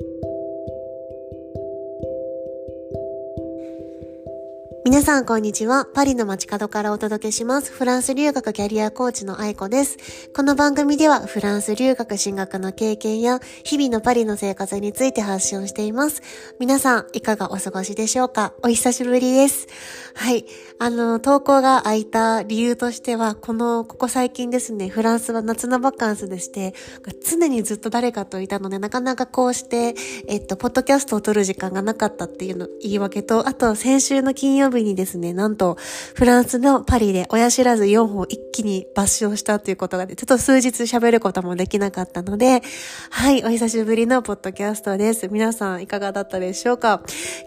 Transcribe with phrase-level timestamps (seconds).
[0.00, 0.33] Thank you.
[4.84, 5.86] 皆さん、こんにちは。
[5.86, 7.72] パリの街角からお届けします。
[7.72, 9.96] フランス留学キャリアコーチの愛子です。
[10.36, 16.20] この番組では、フランス留学進学の経験や、日々のパリの生活について発信をしています。
[16.60, 18.52] 皆さん、いかがお過ごしでしょうか？
[18.62, 19.68] お久しぶりです。
[20.16, 20.44] はい。
[20.78, 26.74] あの、投稿が空いた理由としては、この、ここ最近ですね、フランスは夏のバカンスでして、
[27.26, 29.94] 常にずっと誰かといたので、なかなかこうして、
[30.28, 35.76] えっと、ポッドキャストを撮る時間がなかったっていうの、言い訳と、あと、先週の金曜日日にですね、なんと、
[36.14, 42.62] フランスのパリで親知らず4本一気に抜傷したということが、ちょっと数日喋ることもできなかったので、
[43.10, 45.28] はい、お久しぶりのポッドキャストです。
[45.28, 47.02] 皆さんいかがだったでしょうか？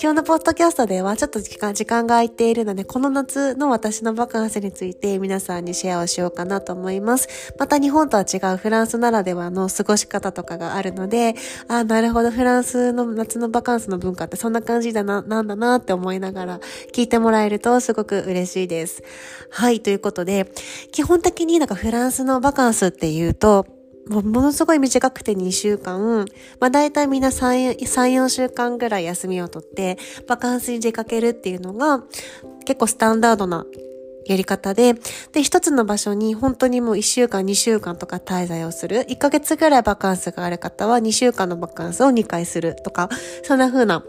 [0.00, 7.28] 今日のポッドキャストではちょっと時間、時間が空いているので、この夏の私のバカンスについて皆さんにシェアをしようかなと思います。
[7.58, 11.34] また日本とは違うフランスならではの過ごし方とかがあるので、
[11.68, 16.60] あ、なるほど、フランスの夏のバカンスの文化ってそんな感じだな、なんだなって思いながら
[16.92, 19.02] 聞いててもらえるとすごく嬉しいです。
[19.50, 20.50] はい、ということで、
[20.92, 23.66] 基本的になんかフランスのバカンスっていうと、
[24.08, 26.26] ものすごい短くて2週間、
[26.58, 27.84] まあ大体みんな3、3、
[28.24, 32.02] 4週間ぐらい休みをとって、バカンスに出かけるっていうのが
[32.64, 33.66] 結構スタンダードな
[34.26, 34.94] やり方で、
[35.32, 39.04] で、一つの場所に本当にもう1週間、2週間とか滞在をする。
[39.08, 43.08] 1ヶ月ぐらいバカンスがある方は2週間のバカンスを2回するとか、
[43.42, 44.02] そんな風な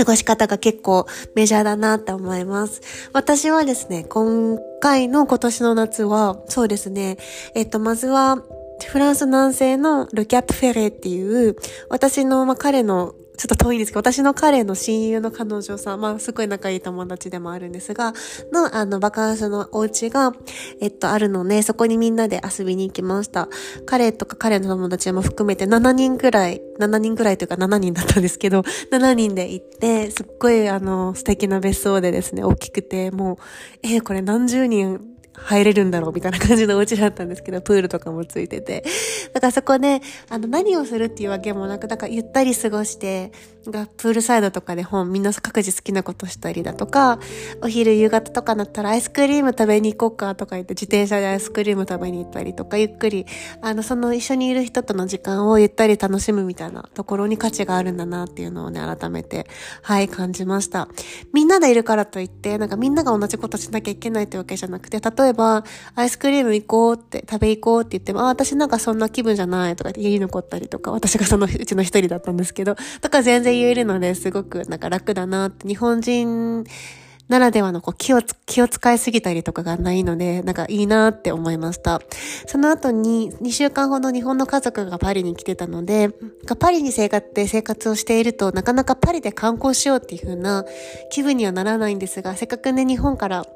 [0.00, 2.80] 過ごし方が結構メジャーだなって思います。
[3.12, 7.18] 私はですね、今回の今年の夏は、そうですね、
[7.54, 8.42] えっと、まずは、
[8.88, 11.54] フランス南西のルキャップフェレっていう、
[11.90, 18.12] 私の、まあ、彼のちょっと遠いんですけど、私の彼の親友の彼女さん、まあ、すごい仲いい友達でもあるんですが、
[18.52, 20.34] の、あの、バカンスのお家が、
[20.82, 23.48] えっと、あるので、そこにみんなで遊びに行きました。
[23.86, 28.60] 彼とか彼の友達も含めて7人くらい、7人くらいというか7人だったんですけど、
[28.92, 33.36] 7人で行って、すっごい、あの、素敵な別荘でですね、大きくて、もう、
[33.82, 35.00] えー、これ何十人
[35.34, 38.84] 入れるんだろうみたいな感じのお家だったんですけど、プールとかもついてて。
[39.32, 43.32] だからそこで、あの、何をするっていうわけもなく、だからゆったり過ごして、
[43.68, 47.18] がプールサイドとかで本、みんな各自好きなことしたりだとか、
[47.62, 53.26] お昼夕方とかなったらアイスクリーム食べに行こうかとか言って自転車でアイスクリーム食べに行ったりとか、ゆっくり、
[53.60, 59.46] あの、その一緒にいる人との時間をゆったり楽しむみたいなところに価値があるんだなっていうのをね、改めて、
[59.82, 60.88] はい、感じました。
[61.32, 65.64] みんなでいるからといって、なんかみんなが同じことしなきゃいけないってわけじゃなくて、例えば、えば
[65.94, 76.64] アイスクリーム行こうって、食べ行こうって言っても、あ、私なんかそんな気分じゃないとかって家に残ったりとか、私がそのうちの一人だったんですけど、とか全然言えるのですごくなんか楽だなって、日本人
[77.28, 82.00] ならではのこう気を気を使いすぎたりとかがないので、なんかいいなって思いました。
[82.46, 86.10] その後に2週間ほど日本の家族がパリに来てたので、
[86.58, 90.64] パリに生活で生活をしているとなかなかパリで観光しようっていう風な
[91.12, 93.46] 気分にはならないんですが、せっかくね日本から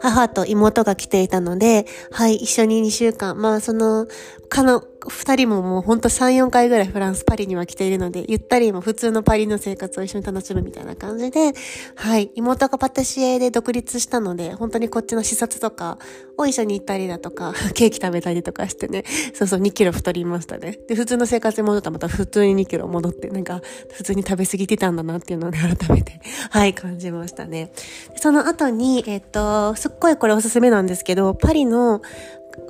[0.00, 4.06] 母と妹が来ていたので、はい、一緒に2週間、まあその、
[4.48, 11.52] かの、二人ももうほんと3、4回ぐらいフランス、パリには来ているので、ゆったりも普通のパリの生活を一緒に楽しむみたいな感じで、
[11.94, 15.98] はい、妹がパティシエで独立したので、本当にこっちの視察とか
[16.36, 19.04] を一緒に行ったりだとか、 ケーキ食べたりとかしてね、
[19.34, 20.78] そうそう2キロ太りましたね。
[20.88, 26.20] で、普通の生活に戻ったらまた普通に2キロ戻って、なんか普通に食べ過ぎてたんだなっていうのを、改めて、
[26.50, 27.70] はい、感じましたね。
[28.16, 32.02] その後に、えっと、すっごいこれおすすめなんですけど、パリの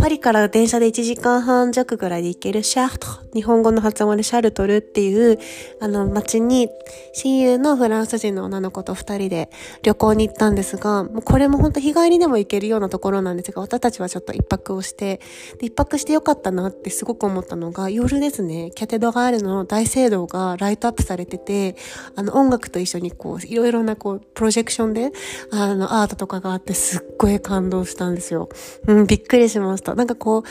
[0.00, 5.38] パリから電車で1時間半弱ぐらいで行けるシャルト、日本語の発音でシャルトルっていう、
[5.80, 6.68] あの、街に
[7.12, 9.50] 親友のフランス人の女の子と二人で
[9.82, 15.20] 旅行に行ったんですが、もうこれも本当日帰りでも行けるようなところなんですが、私たちはちょっと一泊をして、
[15.58, 21.76] で、一泊してよかったなってすごく思ったのが、夜ですね、キャテドガールの大聖堂がライトアップされてて、
[22.16, 25.12] あの、音楽と一緒にこう、いろいろなこう、プロジェクションで、
[25.50, 28.48] あの、アートとかがあってすっごい感動したんですよ。
[28.86, 29.69] うん、びっくりしました。
[29.76, 30.42] なんかこう、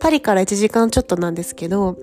[0.00, 1.96] パリから1時間ちょっとなんですけど、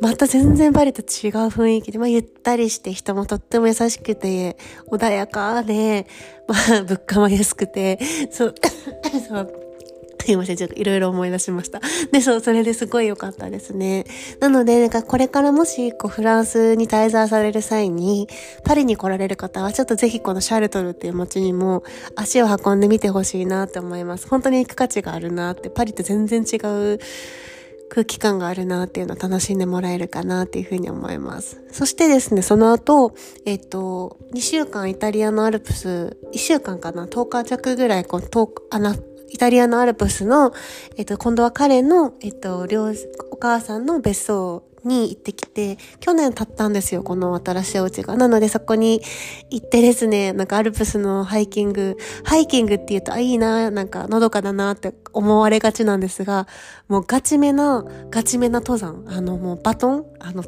[0.00, 4.56] また全然パリと違う雰囲気で、まあ、ゆったりして人もとっても優しくて、
[4.90, 6.06] 穏やかで、
[6.46, 7.98] まあ、物価も安くて、
[8.30, 8.54] そう、
[9.28, 9.67] そう、
[10.28, 11.80] すいません、ちょっといろいろ思い出しました。
[12.12, 14.04] で、そう、それですごい良かったですね。
[14.40, 18.28] なので、なんかこれからもし、こう、フランスに滞在される際に、
[18.62, 21.82] パリに来られる方は、ちょっとぜひこのシャルトルっていう街にも
[22.14, 24.28] 足を運んでみてほしいなって思います。
[24.28, 26.98] 本当に行く価値があるなって、パリと全然違う
[27.88, 31.62] 空気感があるなっていうのを楽しんでもらえるかなっていうふうに思います。
[31.72, 33.14] そしてですね、その後、
[33.46, 38.94] えっと、2週間イタリアのアルプス、1週間かな、10日弱ぐらい、こう、遠く、あの、
[39.30, 40.52] イタリアのアルプスの、
[40.96, 42.92] えっと、今度は彼の、えっと、両、
[43.30, 48.16] お母さんの別荘に行ってきて、去年経ったんですよ、この新しいお家が。
[48.16, 49.02] なのでそこに
[49.50, 56.46] 行ってですね、なんかアルプスのハイキング、ハイキングって言うと、あ、いいな、なんかのどかだなって思われがちなんですが、
[56.88, 59.04] もうガチめな、ガチめな登山。
[59.08, 60.44] あの、もうバトンあの、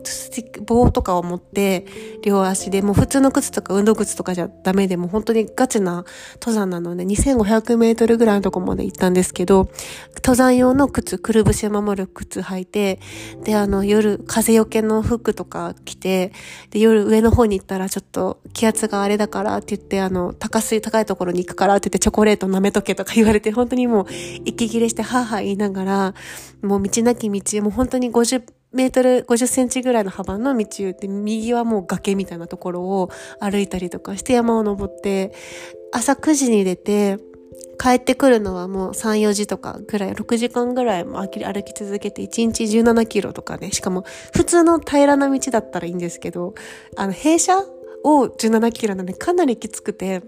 [0.67, 1.85] 棒とかを持って、
[2.23, 9.69] 両足で、もう普通の靴とか運動靴とかじゃダメで、も本当にガチな登山なので、2500メートルぐらいのとこまで行ったんですけど、
[10.17, 13.01] 登山用の靴、くるぶしを守る靴履いて、
[13.45, 16.33] で、あの、夜、風よけの服とか着て、
[16.71, 24.07] で、夜上の方に行ったらちょっと気圧があれだからって言って、あの、高水、高いところに行くからって言ってチョコレート舐めとけとか言われて、本当にもう、
[24.61, 26.15] 息切れして、はぁはぁ言いながら、
[26.62, 28.43] もう道なき道、もう本当に50、
[28.73, 33.11] メートル50センチぐらいの幅の道で、右はもう崖みたいなところを
[33.41, 35.33] 歩いたりとかして山を登って、
[35.93, 37.19] 朝9時に出て、
[37.83, 41.29] 帰ってくるのはもう3、4時とかぐらい、6時間ぐらいも歩
[41.62, 44.05] き続けて、1日17キロとかね、しかも
[44.35, 46.55] 普通の平らな道だったらいいんですけど、
[46.97, 47.67] あの、傾斜
[48.05, 50.23] を17キロなんでかなりきつくて、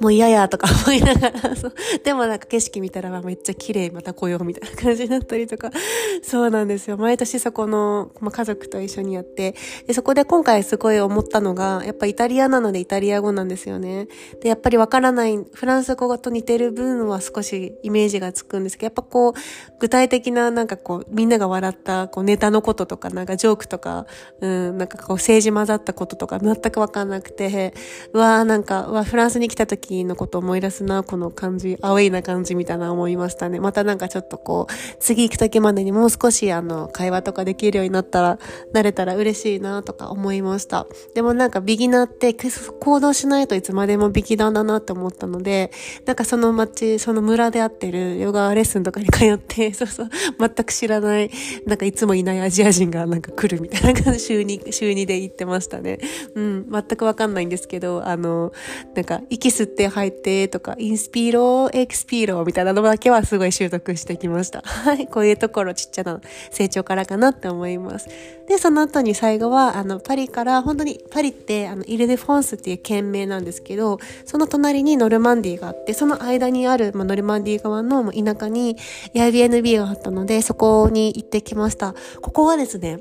[0.00, 1.72] もう嫌やとか思いながら、 そう。
[2.04, 5.70] でもなんか景色見たらめっちゃ綺麗また来ようみたいな感じになったりとか、
[6.22, 6.96] そうなんですよ。
[6.96, 9.54] 毎年そこの、まあ、家族と一緒にやって、
[9.86, 14.08] で、そこで今回すごい思ったのが、やっぱイタリアなのでイタリア語なんですよね。
[14.40, 19.32] で、やっぱりわからない、フランス語と似てる分は少しイメージがつくんですけど、やっぱこう、
[19.80, 24.06] 具体的ななんかこう、みんなが笑ったこうネタのこととか、なんかジョークとか、
[24.40, 27.74] うん、なんかこう政治混ざったこととか全くわかんなくて、
[28.12, 33.60] うわーなんか、うわ、フランスに来た時のことを思い出すな、この感じ、アウェイな感じみたいな思いましたね。
[33.60, 38.38] またなんかちょっとこう、次行く時までにもう少しあの、会話とかできるようになったら、
[38.72, 40.86] なれたら嬉しいなとか思いました。
[41.14, 45.70] でもなんかビギナーって行動しないといつまでもビギナーだなって思ったので、
[46.06, 50.08] なんかその街、その村で会ってるヨガレッスンとかに通って、 そうそう、
[50.38, 51.30] 全く知らない、
[51.66, 55.98] なんかいつもいないアジア人がなんか来るみたいな感じ、週2、週2で行ってましたね。
[56.34, 58.52] うん、全くわかんないんですけど、あの、
[58.94, 64.62] なんか息吸ってって吐いてとか、 inspiro、expiro みたいなのだけはすごい習得してきました。
[64.66, 65.06] はい。
[65.06, 66.20] こういうところちっちゃな
[66.50, 68.08] 成長からかなって思います。
[68.48, 78.76] で、その後に最後は、あの、パリから、本当に、パリって、あの、イルデフォンスっていう県名なんですけど、その隣にノルマンディーがあって、その間にある、まあ、ノルマンディー側の田舎に
[79.14, 81.94] Airbnb があったので、そこに行ってきました。
[82.20, 82.98] ここはですね、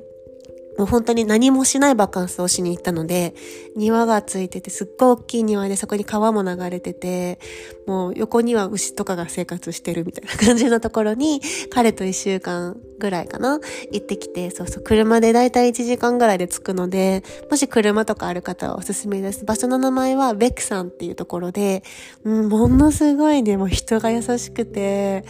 [0.78, 3.34] もう本当に何もしないバカンスをしに行ったので、
[3.76, 7.40] 庭がついてて、すっごい大きい庭でそこに川も流れてて、
[7.88, 13.60] もう横には牛とかが生活してるみたいな感じのところに、彼と一週間ぐらいかな
[13.92, 19.46] 行ってきて、そうそう、車でだいたい1時間ぐらいで着くので、もし車とかある方はおすすめです。
[19.46, 21.84] 場所の名前はベクさんっていうところで、
[22.24, 25.24] うん、ものすごいね、もう人が優しくて、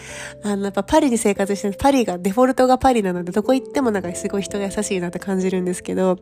[0.43, 6.17] あの、やっぱパリに生活してる、パリが、デフォルトがパリなので、どこ行ってもなんかすごい人が優しいなって感じるんですけど、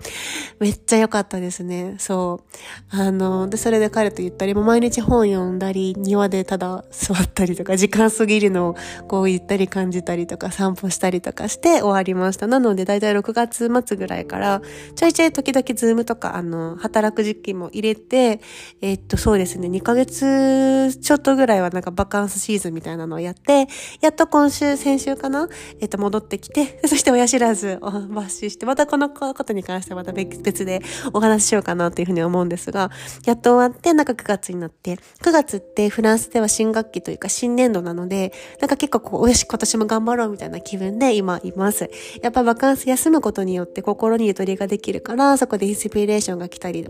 [0.59, 1.95] めっちゃ良かったですね。
[1.99, 2.41] そ
[2.93, 2.95] う。
[2.97, 8.75] あの、で、それで彼と言ったり、もう毎日本読んだり、庭でただ座ったりとか、時間過ぎるのを
[9.07, 12.47] こう言ったり感じたりとか、散歩したりとか、かして終わりました。
[12.47, 14.61] なので、だいたい6月末ぐらいから、
[14.95, 18.41] ちょいちょい時々ズームとか、あの、働く時期も入れて、
[18.81, 23.67] えー、っと、そうですね、2ヶ月ちょっとぐらいはなんかバカンスシーズンみたいなのをやって、
[24.01, 25.47] やっと今週、先週かな
[25.79, 30.81] えー、っと、戻ってきて、 そして親知らずを抜歯して、またこのことに関してはまた別で
[31.13, 32.91] お話ししようかなというふうに思うんですが、
[33.25, 41.89] やっと終わって、なんか9月になって、9月ってフランスでは新学期というか新年度なので、なんか結構こう、よし、今年も頑張ろうみたいな気分で今います。
[42.21, 46.87] やっぱバカンス休むことによって心にゆとりができるから、そこでインスピレーションが来たり、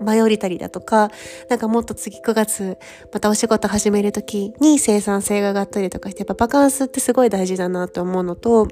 [0.00, 1.10] 迷りたりだとか、
[1.48, 2.78] なんかもっと次9月、
[3.12, 8.66] またお仕事始めるときに生産性が上がったりとかして、やっぱバカンスってすごい大事だなと思うのと、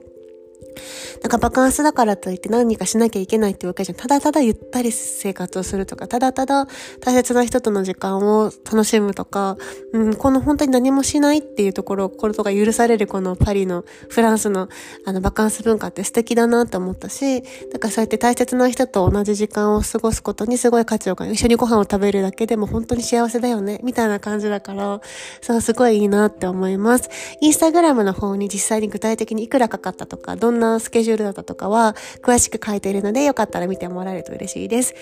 [1.22, 3.96] なんかバカンスだからといって何かしなきゃいけないってわけじゃん。
[3.96, 6.66] ただただゆったり生活をするとか、ただただ
[7.00, 9.56] 大切な人との時間を楽しむとか、
[9.92, 14.68] うん、この本当に何もしないっていうところ、ことが許されるこのパリの、フランスの
[15.04, 25.00] あのバカンス文化って素敵だなと思ったし、だかそうやって大切な人と同じ時間を過ごすことにすごい価値を感じ一緒にご飯を食べるだけでも本当に幸せだよね、みたいな感じだから、
[25.40, 27.10] そう、すごいいいなって思います。
[27.40, 34.94] インスタグラムの方に実際に具体的にいくらかかったとか、どんなスケジュールだったとかは、詳しく書いているので、よかったら見てもらえると嬉しいです。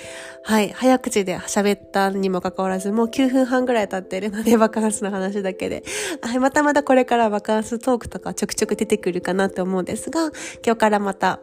[0.43, 0.71] はい。
[0.71, 5.85] 早口で喋ったにもかかわらず、もう9分半ぐらい経ってるので、 バカンスの話だけで。
[6.23, 6.38] はい。
[6.38, 10.31] またまたこれからバカンストークとかちょくちょく出てくるかなと思うんですが、
[10.65, 11.41] 今日からまた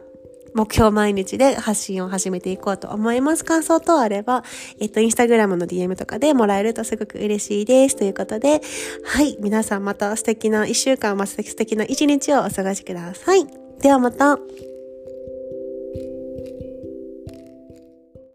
[0.54, 3.44] 目標毎日で発信を始めていこうと思います。
[3.44, 4.44] 感想等あれば、
[4.80, 7.96] えっと、インスタグラムの DM とかでもらえるとすごく嬉しいです。
[7.96, 8.60] ということで、
[9.04, 9.36] はい。
[9.40, 13.63] 皆さんまた素敵な一週間、また素敵な一日をお過ごしください。
[13.80, 14.38] ではまた。